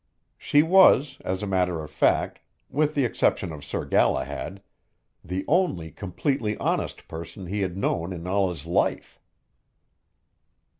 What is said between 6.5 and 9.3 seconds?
honest person he had known in all his life.